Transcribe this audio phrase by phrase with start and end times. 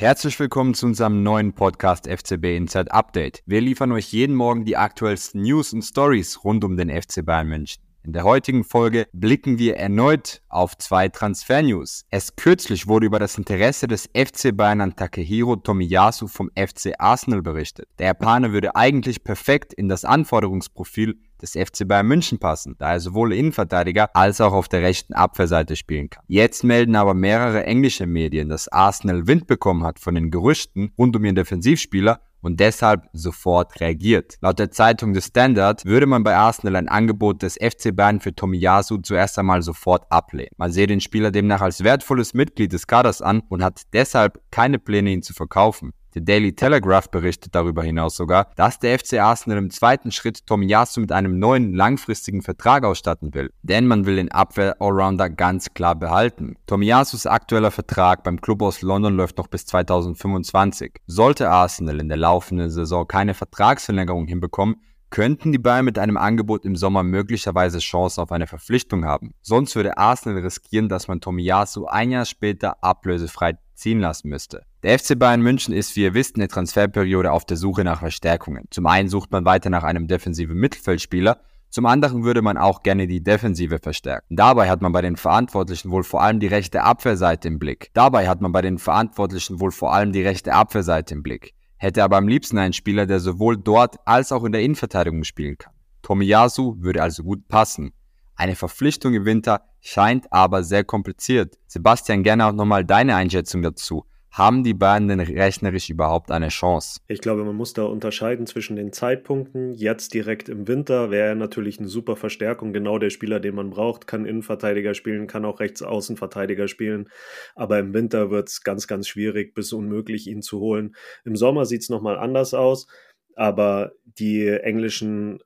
[0.00, 3.42] Herzlich willkommen zu unserem neuen Podcast FCB Inside Update.
[3.46, 7.48] Wir liefern euch jeden Morgen die aktuellsten News und Stories rund um den FC Bayern
[7.48, 7.82] München.
[8.04, 12.04] In der heutigen Folge blicken wir erneut auf zwei Transfer-News.
[12.12, 17.42] Erst kürzlich wurde über das Interesse des FC Bayern an Takehiro Tomiyasu vom FC Arsenal
[17.42, 17.88] berichtet.
[17.98, 23.00] Der Japaner würde eigentlich perfekt in das Anforderungsprofil des FC Bayern München passen, da er
[23.00, 26.24] sowohl Innenverteidiger als auch auf der rechten Abwehrseite spielen kann.
[26.28, 31.16] Jetzt melden aber mehrere englische Medien, dass Arsenal Wind bekommen hat von den Gerüchten rund
[31.16, 34.36] um ihren Defensivspieler und deshalb sofort reagiert.
[34.40, 38.34] Laut der Zeitung The Standard würde man bei Arsenal ein Angebot des FC Bayern für
[38.34, 40.50] Tomiyasu zuerst einmal sofort ablehnen.
[40.56, 44.78] Man sehe den Spieler demnach als wertvolles Mitglied des Kaders an und hat deshalb keine
[44.78, 45.92] Pläne, ihn zu verkaufen.
[46.14, 51.00] Der Daily Telegraph berichtet darüber hinaus sogar, dass der FC Arsenal im zweiten Schritt Tomiyasu
[51.00, 53.52] mit einem neuen langfristigen Vertrag ausstatten will.
[53.62, 56.56] Denn man will den Abwehr-Allrounder ganz klar behalten.
[56.66, 60.94] Tomiyasus aktueller Vertrag beim Club aus London läuft noch bis 2025.
[61.06, 64.76] Sollte Arsenal in der laufenden Saison keine Vertragsverlängerung hinbekommen,
[65.10, 69.34] könnten die Bayern mit einem Angebot im Sommer möglicherweise Chancen auf eine Verpflichtung haben.
[69.42, 74.64] Sonst würde Arsenal riskieren, dass man Tomiyasu ein Jahr später ablösefrei ziehen lassen müsste.
[74.82, 78.00] Der FC Bayern München ist, wie ihr wisst, in der Transferperiode auf der Suche nach
[78.00, 78.64] Verstärkungen.
[78.70, 83.06] Zum einen sucht man weiter nach einem defensiven Mittelfeldspieler, zum anderen würde man auch gerne
[83.06, 84.36] die Defensive verstärken.
[84.36, 87.90] Dabei hat man bei den Verantwortlichen wohl vor allem die rechte Abwehrseite im Blick.
[87.92, 92.04] Dabei hat man bei den Verantwortlichen wohl vor allem die rechte Abwehrseite im Blick hätte
[92.04, 95.72] aber am liebsten einen Spieler, der sowohl dort als auch in der Innenverteidigung spielen kann.
[96.02, 97.92] Tomiyasu würde also gut passen.
[98.34, 101.58] Eine Verpflichtung im Winter scheint aber sehr kompliziert.
[101.66, 104.04] Sebastian, gerne auch nochmal deine Einschätzung dazu.
[104.30, 107.00] Haben die beiden denn rechnerisch überhaupt eine Chance?
[107.08, 109.72] Ich glaube, man muss da unterscheiden zwischen den Zeitpunkten.
[109.72, 112.72] Jetzt direkt im Winter wäre er natürlich eine super Verstärkung.
[112.72, 117.08] Genau der Spieler, den man braucht, kann Innenverteidiger spielen, kann auch Rechtsaußenverteidiger spielen.
[117.56, 120.94] Aber im Winter wird es ganz, ganz schwierig bis unmöglich, ihn zu holen.
[121.24, 122.86] Im Sommer sieht es nochmal anders aus.
[123.34, 125.40] Aber die englischen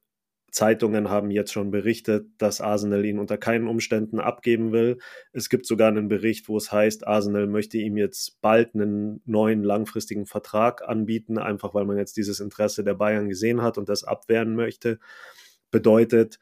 [0.52, 4.98] Zeitungen haben jetzt schon berichtet, dass Arsenal ihn unter keinen Umständen abgeben will.
[5.32, 9.64] Es gibt sogar einen Bericht, wo es heißt, Arsenal möchte ihm jetzt bald einen neuen
[9.64, 14.04] langfristigen Vertrag anbieten, einfach weil man jetzt dieses Interesse der Bayern gesehen hat und das
[14.04, 14.98] abwehren möchte.
[15.70, 16.38] Bedeutet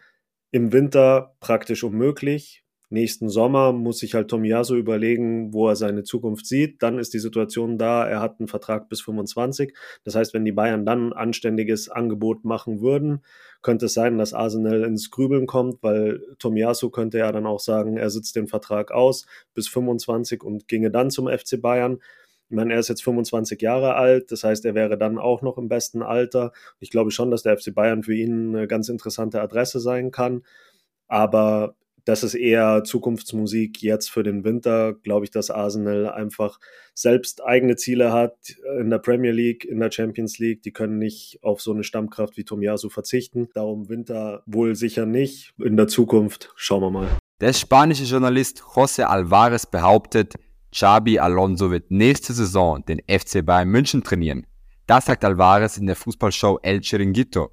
[0.50, 6.46] im Winter praktisch unmöglich nächsten Sommer muss sich halt Tomiyasu überlegen, wo er seine Zukunft
[6.46, 6.82] sieht.
[6.82, 9.74] Dann ist die Situation da, er hat einen Vertrag bis 25.
[10.04, 13.22] Das heißt, wenn die Bayern dann ein anständiges Angebot machen würden,
[13.62, 17.96] könnte es sein, dass Arsenal ins Grübeln kommt, weil Tomiyasu könnte ja dann auch sagen,
[17.96, 22.00] er sitzt den Vertrag aus bis 25 und ginge dann zum FC Bayern.
[22.48, 25.56] Ich meine, er ist jetzt 25 Jahre alt, das heißt, er wäre dann auch noch
[25.56, 26.52] im besten Alter.
[26.80, 30.42] Ich glaube schon, dass der FC Bayern für ihn eine ganz interessante Adresse sein kann.
[31.06, 31.76] Aber
[32.10, 34.94] das ist eher Zukunftsmusik jetzt für den Winter.
[34.94, 36.58] Glaube ich, dass Arsenal einfach
[36.92, 38.34] selbst eigene Ziele hat
[38.80, 40.62] in der Premier League, in der Champions League.
[40.62, 43.48] Die können nicht auf so eine Stammkraft wie Tomiyasu verzichten.
[43.54, 45.54] Darum Winter wohl sicher nicht.
[45.64, 47.08] In der Zukunft schauen wir mal.
[47.40, 50.34] Der spanische Journalist José Alvarez behauptet,
[50.72, 54.48] Xabi Alonso wird nächste Saison den FC Bayern München trainieren.
[54.88, 57.52] Das sagt Alvarez in der Fußballshow El Chiringuito.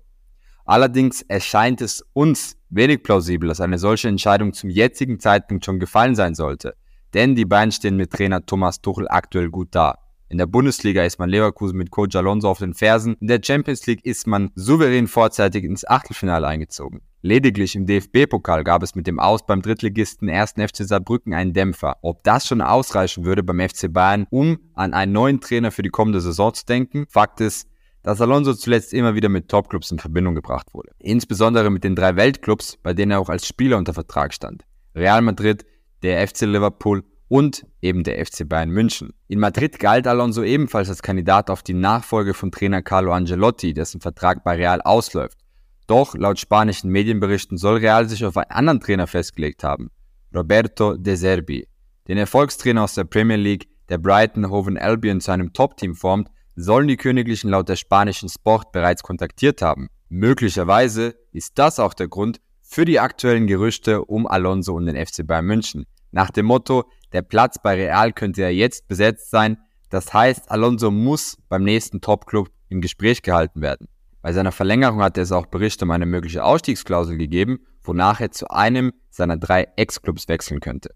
[0.67, 6.13] Allerdings erscheint es uns wenig plausibel, dass eine solche Entscheidung zum jetzigen Zeitpunkt schon gefallen
[6.13, 6.75] sein sollte.
[7.13, 9.97] Denn die beiden stehen mit Trainer Thomas Tuchel aktuell gut da.
[10.27, 13.15] In der Bundesliga ist man Leverkusen mit Coach Alonso auf den Fersen.
[13.21, 16.99] In der Champions League ist man souverän vorzeitig ins Achtelfinale eingezogen.
[17.21, 20.55] Lediglich im DFB-Pokal gab es mit dem Aus beim Drittligisten 1.
[20.57, 21.95] FC Saarbrücken einen Dämpfer.
[22.01, 25.89] Ob das schon ausreichen würde beim FC Bayern, um an einen neuen Trainer für die
[25.89, 27.05] kommende Saison zu denken?
[27.07, 27.69] Fakt ist,
[28.07, 30.91] dass Alonso zuletzt immer wieder mit Topclubs in Verbindung gebracht wurde.
[30.97, 34.63] Insbesondere mit den drei Weltclubs, bei denen er auch als Spieler unter Vertrag stand.
[34.95, 35.65] Real Madrid,
[36.03, 39.11] der FC Liverpool und eben der FC Bayern München.
[39.27, 43.99] In Madrid galt Alonso ebenfalls als Kandidat auf die Nachfolge von Trainer Carlo Angelotti, dessen
[43.99, 45.39] Vertrag bei Real ausläuft.
[45.85, 49.91] Doch laut spanischen Medienberichten soll Real sich auf einen anderen Trainer festgelegt haben,
[50.33, 51.67] Roberto De Serbi.
[52.07, 56.87] Den Erfolgstrainer aus der Premier League, der Brighton Hove Albion zu einem Top-Team formt, sollen
[56.87, 59.89] die Königlichen laut der spanischen Sport bereits kontaktiert haben.
[60.09, 65.25] Möglicherweise ist das auch der Grund für die aktuellen Gerüchte um Alonso und den FC
[65.25, 65.85] Bayern München.
[66.11, 69.57] Nach dem Motto, der Platz bei Real könnte ja jetzt besetzt sein,
[69.89, 73.87] das heißt, Alonso muss beim nächsten Topclub im Gespräch gehalten werden.
[74.21, 78.49] Bei seiner Verlängerung hat es auch Berichte um eine mögliche Ausstiegsklausel gegeben, wonach er zu
[78.49, 80.89] einem seiner drei Ex-Clubs wechseln könnte.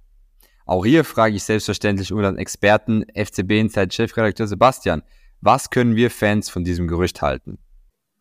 [0.65, 5.03] Auch hier frage ich selbstverständlich unseren Experten FCB Inside Chefredakteur Sebastian,
[5.41, 7.57] was können wir Fans von diesem Gerücht halten?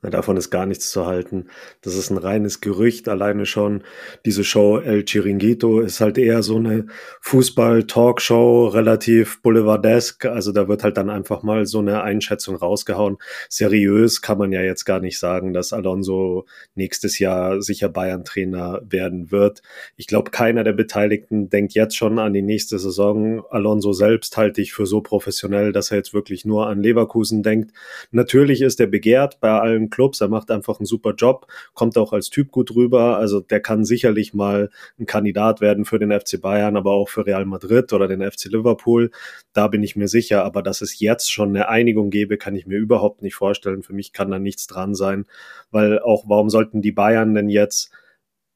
[0.02, 1.48] Davon ist gar nichts zu halten.
[1.82, 3.06] Das ist ein reines Gerücht.
[3.06, 3.82] Alleine schon
[4.24, 6.86] diese Show El Chiringuito ist halt eher so eine
[7.20, 10.24] Fußball-Talkshow, relativ boulevardesk.
[10.24, 13.18] Also da wird halt dann einfach mal so eine Einschätzung rausgehauen.
[13.50, 19.30] Seriös kann man ja jetzt gar nicht sagen, dass Alonso nächstes Jahr sicher Bayern-Trainer werden
[19.30, 19.60] wird.
[19.96, 23.42] Ich glaube, keiner der Beteiligten denkt jetzt schon an die nächste Saison.
[23.50, 27.72] Alonso selbst halte ich für so professionell, dass er jetzt wirklich nur an Leverkusen denkt.
[28.12, 30.20] Natürlich ist er begehrt bei allen Clubs.
[30.20, 33.18] Er macht einfach einen super Job, kommt auch als Typ gut rüber.
[33.18, 37.26] Also der kann sicherlich mal ein Kandidat werden für den FC Bayern, aber auch für
[37.26, 39.10] Real Madrid oder den FC Liverpool.
[39.52, 40.44] Da bin ich mir sicher.
[40.44, 43.82] Aber dass es jetzt schon eine Einigung gäbe, kann ich mir überhaupt nicht vorstellen.
[43.82, 45.26] Für mich kann da nichts dran sein,
[45.70, 47.90] weil auch warum sollten die Bayern denn jetzt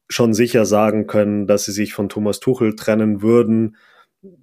[0.09, 3.75] schon sicher sagen können, dass sie sich von Thomas Tuchel trennen würden,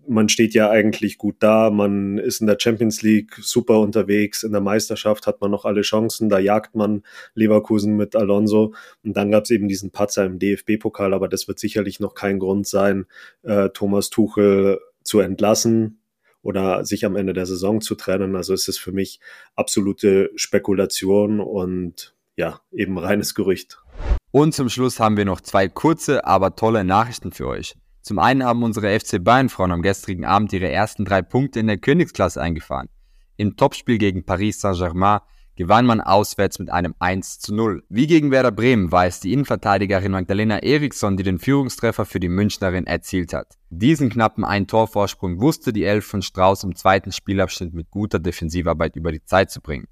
[0.07, 4.53] man steht ja eigentlich gut da, man ist in der Champions League super unterwegs, in
[4.53, 7.03] der Meisterschaft hat man noch alle Chancen, da jagt man
[7.35, 8.75] Leverkusen mit Alonso
[9.05, 12.39] und dann gab es eben diesen Patzer im DFB-Pokal, aber das wird sicherlich noch kein
[12.39, 13.07] Grund sein,
[13.43, 16.01] äh, Thomas Tuchel zu entlassen
[16.43, 18.37] oder sich am Ende der Saison zu trennen.
[18.37, 19.21] Also es ist für mich
[19.55, 23.83] absolute Spekulation und ja, eben reines Gerücht.
[24.31, 27.75] Und zum Schluss haben wir noch zwei kurze, aber tolle Nachrichten für euch.
[28.03, 31.79] Zum einen haben unsere FC Bayern-Frauen am gestrigen Abend ihre ersten drei Punkte in der
[31.79, 32.89] Königsklasse eingefahren.
[33.37, 35.21] Im Topspiel gegen Paris Saint-Germain
[35.55, 37.85] gewann man auswärts mit einem 1 zu 0.
[37.89, 42.29] Wie gegen Werder Bremen war es die Innenverteidigerin Magdalena Eriksson, die den Führungstreffer für die
[42.29, 43.59] Münchnerin erzielt hat.
[43.71, 49.13] Diesen knappen Ein-Tor-Vorsprung wusste die Elf von Strauß im zweiten Spielabschnitt mit guter Defensivarbeit über
[49.13, 49.87] die Zeit zu bringen.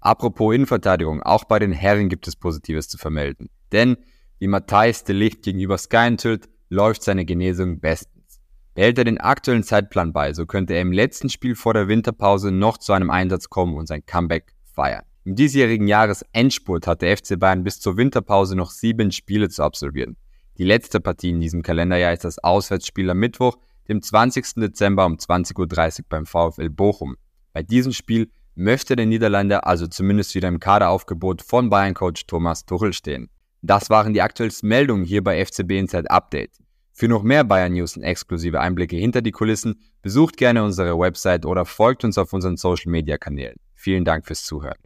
[0.00, 3.48] Apropos Innenverteidigung, auch bei den Herren gibt es Positives zu vermelden.
[3.72, 3.96] Denn,
[4.38, 8.40] wie Matthijs de Licht gegenüber Sky enthüllt, läuft seine Genesung bestens.
[8.74, 12.50] Behält er den aktuellen Zeitplan bei, so könnte er im letzten Spiel vor der Winterpause
[12.50, 15.04] noch zu einem Einsatz kommen und sein Comeback feiern.
[15.24, 20.16] Im diesjährigen Jahresendspurt hat der FC Bayern bis zur Winterpause noch sieben Spiele zu absolvieren.
[20.58, 23.58] Die letzte Partie in diesem Kalenderjahr ist das Auswärtsspiel am Mittwoch,
[23.88, 24.54] dem 20.
[24.56, 27.16] Dezember um 20.30 Uhr beim VfL Bochum.
[27.52, 32.92] Bei diesem Spiel möchte der Niederländer also zumindest wieder im Kaderaufgebot von Bayern-Coach Thomas Tuchel
[32.92, 33.28] stehen.
[33.66, 36.52] Das waren die aktuellsten Meldungen hier bei FCB Inside Update.
[36.92, 41.44] Für noch mehr Bayern News und exklusive Einblicke hinter die Kulissen besucht gerne unsere Website
[41.44, 43.56] oder folgt uns auf unseren Social Media Kanälen.
[43.74, 44.78] Vielen Dank fürs Zuhören.